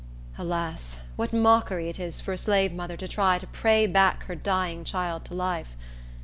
Alas, 0.35 0.95
what 1.15 1.31
mockery 1.31 1.87
it 1.87 1.99
is 1.99 2.19
for 2.21 2.33
a 2.33 2.37
slave 2.39 2.73
mother 2.73 2.97
to 2.97 3.07
try 3.07 3.37
to 3.37 3.45
pray 3.45 3.85
back 3.85 4.23
her 4.23 4.33
dying 4.33 4.83
child 4.83 5.23
to 5.25 5.35
life! 5.35 5.77